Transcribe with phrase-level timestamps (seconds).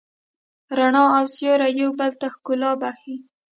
[0.77, 3.15] رڼا او سیوری یو بل ته ښکلا بښي.